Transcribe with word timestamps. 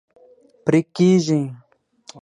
پرې 0.65 0.79
کیږي 0.95 1.41